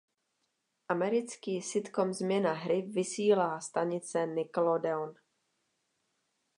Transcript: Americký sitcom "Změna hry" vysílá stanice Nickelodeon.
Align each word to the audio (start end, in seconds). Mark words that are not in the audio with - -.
Americký 0.87 1.61
sitcom 1.61 2.13
"Změna 2.13 2.53
hry" 2.53 2.81
vysílá 2.81 3.61
stanice 3.61 4.25
Nickelodeon. 4.27 5.15